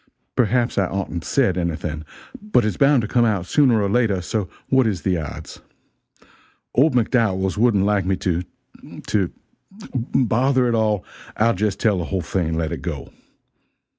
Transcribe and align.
Perhaps 0.35 0.79
I 0.79 0.87
oughtn't 0.87 1.23
said 1.23 1.59
anything, 1.59 2.03
but 2.41 2.65
its 2.65 2.75
bound 2.75 3.03
to 3.03 3.07
come 3.07 3.23
out 3.23 3.45
sooner 3.45 3.79
or 3.83 3.87
later, 3.87 4.19
so 4.19 4.49
what 4.67 4.87
is 4.87 5.03
the 5.03 5.17
odds? 5.19 5.61
Old 6.73 6.95
McDowells 6.95 7.55
wouldn't 7.55 7.85
like 7.85 8.07
me 8.07 8.15
to 8.15 8.41
to 9.05 9.29
bother 9.93 10.67
it 10.67 10.73
all, 10.73 11.05
I'll 11.37 11.53
jest 11.53 11.79
tell 11.79 11.99
the 11.99 12.05
whole 12.05 12.23
thing 12.23 12.47
and 12.47 12.57
let 12.57 12.71
it 12.71 12.81
go. 12.81 13.13